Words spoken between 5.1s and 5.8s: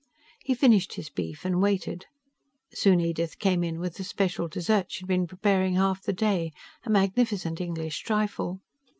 preparing